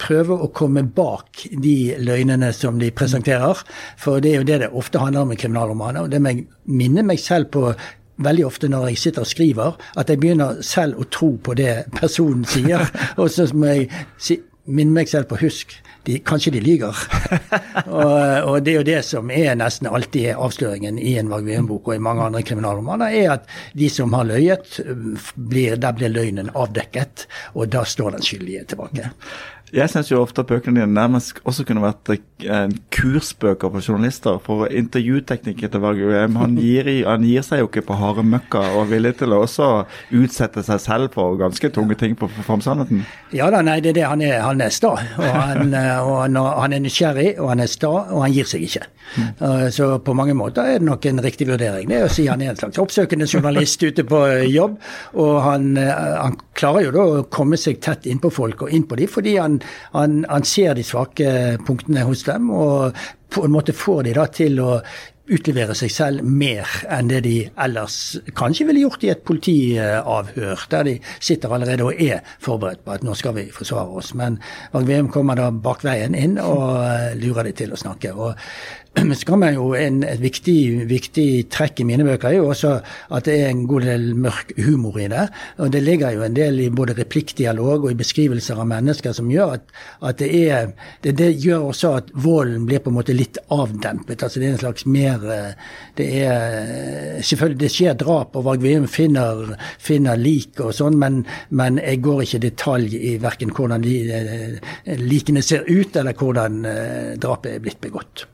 [0.00, 3.62] prøve å komme bak de løgnene som de presenterer.
[4.00, 6.06] For det er jo det det ofte handler om i kriminalromaner.
[6.06, 7.70] Og det må jeg minne meg selv på
[8.20, 11.86] veldig ofte når jeg sitter og skriver, at jeg begynner selv å tro på det
[11.96, 12.84] personen sier.
[13.20, 13.88] og så må jeg
[14.20, 14.36] si,
[14.70, 15.76] minne meg selv på husk.
[16.08, 16.96] De, kanskje de lyver.
[17.92, 18.14] og,
[18.48, 21.98] og, det er jo det som er nesten alltid avsløringen i en Varg Veum-bok og
[21.98, 24.80] i mange andre kriminalromaner, er at de som har løyet,
[25.36, 29.12] blir, der blir løgnen avdekket, og da står den skyldige tilbake.
[29.74, 32.10] Jeg syns ofte at bøkene dine nærmest også kunne vært
[32.42, 34.40] en kursbøker for journalister.
[34.42, 38.82] For intervjuteknikken til Varg Uem, han, han, gir seg jo ikke på harde møkka og
[38.84, 39.68] er villig til å også
[40.16, 43.04] utsette seg selv for ganske tunge ting på formsannheten.
[43.36, 44.40] Ja da, nei, det er det han er.
[44.42, 44.96] Han er sta.
[45.20, 48.50] Og han, eh, og han, han er nysgjerrig, og han er sta, og han gir
[48.50, 48.88] seg ikke.
[49.10, 49.70] Mm.
[49.74, 51.88] Så på mange måter er det nok en riktig vurdering.
[51.90, 54.76] Det er å si han er en slags oppsøkende journalist ute på jobb.
[55.18, 58.86] Og han, eh, han klarer jo da å komme seg tett innpå folk og inn
[58.86, 59.59] på dem, fordi han
[59.94, 62.96] han, han, ser de svake punktene hos dem, og
[63.30, 64.80] på en måte får de da til å
[65.30, 67.96] utlevere seg selv mer enn det de ellers
[68.38, 73.06] kanskje ville gjort i et politiavhør, der de sitter allerede og er forberedt på at
[73.06, 74.12] nå skal vi forsvare oss.
[74.18, 74.40] Men
[74.74, 78.14] Varg Veum kommer da bakveien inn og lurer de til å snakke.
[78.14, 78.34] Og
[79.22, 82.72] skal man jo en, Et viktig, viktig, trekk i mine bøker er jo også
[83.14, 85.28] at det er en god del mørk humor i det.
[85.62, 89.30] Og det ligger jo en del i både replikkdialog og i beskrivelser av mennesker som
[89.30, 90.72] gjør at, at det er
[91.04, 94.22] det, det, gjør også at volden blir på en måte litt avdempet.
[94.22, 95.19] altså Det er en slags mer
[95.96, 101.78] Det er Selvfølgelig, det skjer drap, og Varg finner, finner lik og sånn, men, men,
[101.82, 106.60] jeg går ikke i detalj i verken hvordan de eh, likene ser ut, eller hvordan
[106.68, 108.26] eh, drapet er blitt begått.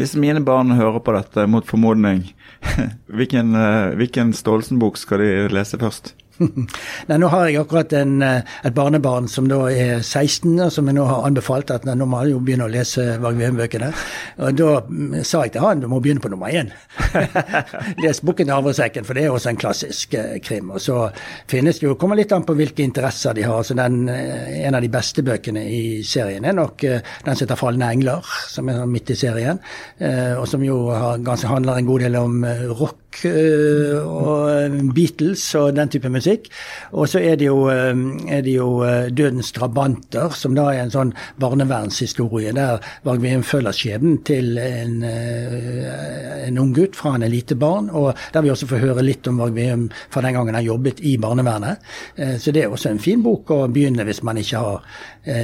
[0.00, 2.24] Hvis mine barn hører på dette, mot formodning,
[3.18, 6.14] hvilken, eh, hvilken Staalesen-bok skal de lese først?
[7.08, 10.88] Nei, Nå har jeg akkurat en, eh, et barnebarn som da er 16, og som
[10.88, 13.90] jeg nå har anbefalt at nå må han jo begynne å lese Varg Veum-bøkene.
[14.42, 16.72] Og da mm, sa jeg til han du må begynne på nummer én.
[18.02, 20.72] Les boken 'Havresekken', for det er også en klassisk eh, krim.
[20.74, 20.98] Og så
[21.50, 23.62] finnes det jo, kommer litt an på hvilke interesser de har.
[23.62, 27.56] så den, eh, En av de beste bøkene i serien er nok den som heter
[27.58, 29.58] 'Falne engler', som er sånn midt i serien.
[30.38, 32.44] Og som jo har, handler en god del om
[32.78, 33.01] rock
[34.02, 36.48] og Beatles og den type musikk.
[36.92, 37.94] Og så er det jo, eh,
[38.28, 43.42] er det jo eh, 'Dødens drabanter', som da er en sånn barnevernshistorie der Varg Veum
[43.42, 48.42] følger skjebnen til en, eh, en ung gutt fra han er lite barn, og der
[48.42, 51.78] vi også får høre litt om Varg Veum fra den gangen han jobbet i barnevernet.
[52.38, 54.82] Så det er også en fin bok å begynne hvis man ikke har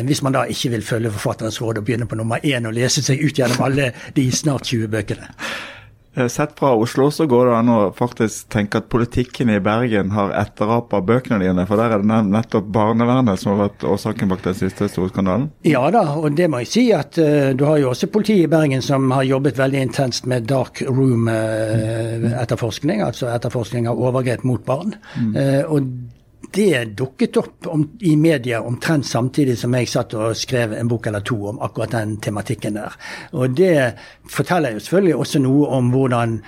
[0.04, 3.02] hvis man da ikke vil følge forfatterens råd og begynne på nummer én og lese
[3.02, 5.77] seg ut gjennom alle de snart 20 bøkene.
[6.18, 10.10] Eh, sett fra Oslo så går det an å faktisk tenke at politikken i Bergen
[10.16, 14.42] har etterapa bøkene dine, for der er det nettopp barnevernet som har vært årsaken bak
[14.46, 15.46] den siste store skandalen?
[15.68, 18.50] Ja da, og det må jeg si at uh, du har jo også politiet i
[18.50, 24.62] Bergen som har jobbet veldig intenst med dark room-etterforskning, uh, altså etterforskning av overgrep mot
[24.66, 24.90] barn.
[25.14, 25.32] Mm.
[25.36, 25.80] Uh, og
[26.54, 31.08] det dukket opp om, i media omtrent samtidig som jeg satt og skrev en bok
[31.10, 32.94] eller to om akkurat den tematikken der.
[33.36, 33.74] Og det
[34.28, 36.38] forteller jo selvfølgelig også noe om hvordan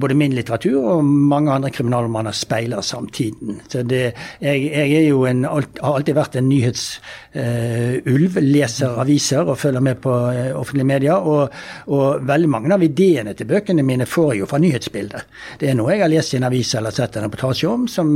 [0.00, 3.60] både min litteratur og mange andre kriminalromaner speiler samtiden.
[3.68, 9.84] Så det, jeg, jeg en, har alltid vært en nyhetsulv, uh, leser aviser og følger
[9.84, 11.18] med på uh, offentlige medier.
[11.18, 11.54] Og,
[11.86, 15.36] og, veldig mange av ideene til bøkene mine får jeg jo fra nyhetsbildet.
[15.60, 18.14] Det er noe jeg har lest i en avis eller sett en reportasje om, som,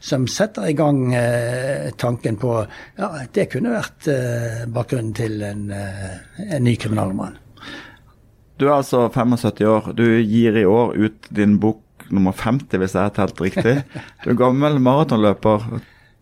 [0.00, 0.81] som setter i gang
[1.14, 2.56] eh, tanken på
[2.98, 6.18] ja, det kunne vært eh, bakgrunnen til en, eh,
[6.56, 7.38] en ny kriminalroman.
[8.60, 9.92] Du er altså 75 år.
[9.98, 11.80] Du gir i år ut din bok
[12.12, 13.80] nummer 50, hvis jeg har telt riktig.
[14.22, 15.64] Du er gammel maratonløper.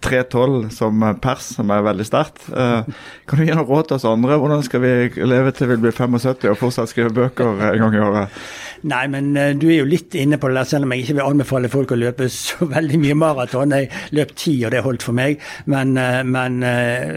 [0.00, 2.46] 3,12 som pers, som er veldig sterkt.
[2.48, 2.86] Uh,
[3.28, 4.38] kan du gi noe råd til oss andre?
[4.40, 4.92] Hvordan skal vi
[5.28, 8.40] leve til vi blir 75 og fortsatt skrive bøker en gang i året?
[8.88, 11.18] Nei, men uh, du er jo litt inne på det der, selv om jeg ikke
[11.18, 13.76] vil anbefale folk å løpe så veldig mye maraton.
[13.76, 15.40] Jeg løp ti, og det holdt for meg.
[15.70, 16.60] Men, uh, men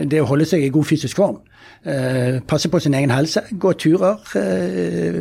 [0.10, 1.40] det å holde seg i god fysisk form
[1.86, 4.22] Eh, passe på sin egen helse, gå turer.
[4.40, 5.18] Eh,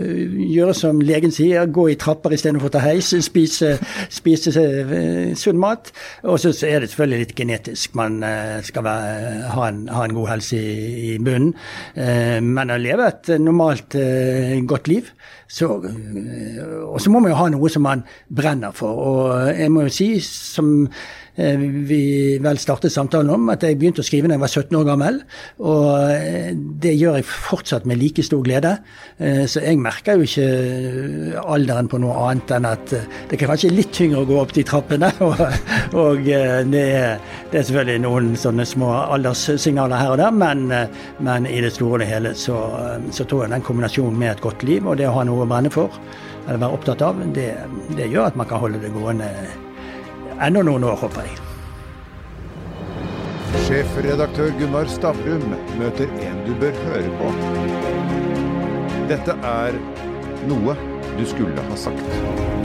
[0.54, 3.08] gjøre som legen sier, gå i trapper istedenfor å ta heis.
[3.26, 3.72] Spise,
[4.14, 5.90] spise eh, sunn mat.
[6.22, 7.96] Og så er det selvfølgelig litt genetisk.
[7.98, 8.22] Man
[8.62, 11.54] skal være, ha, en, ha, en, god helse i, i bunnen.
[11.94, 13.96] men å leve et normalt
[14.68, 15.08] godt liv
[15.52, 19.02] så, Og så må man jo ha noe som man brenner for.
[19.08, 20.86] Og jeg må jo si, som
[21.36, 24.84] vi vel startet samtalen om, at jeg begynte å skrive da jeg var 17 år
[24.84, 25.20] gammel.
[25.64, 28.74] Og eh, det gjør jeg fortsatt med like stor glede.
[29.16, 32.92] Eh, så jeg merker jo ikke alderen på noe annet enn at
[33.30, 35.12] det kan kanskje litt tyngre å gå opp de trappene.
[35.22, 35.40] Og,
[35.96, 37.18] og det, er,
[37.50, 40.64] det, er, selvfølgelig noen sånne små alderssignaler her og der, men,
[41.24, 42.58] men i det store og det hele så,
[43.14, 45.48] så tror jeg den kombinasjonen med et godt liv og det å ha noe å
[45.48, 45.94] brenne for,
[46.46, 47.50] eller være opptatt av, det,
[47.98, 49.28] det gjør at man kan holde det gående
[50.42, 51.38] enda noen år, håper jeg.
[53.66, 55.44] Sjefredaktør Gunnar Stavrum
[55.78, 57.30] møter en du bør høre på.
[59.12, 59.78] Dette er
[60.50, 60.76] noe
[61.18, 62.61] du skulle ha sagt.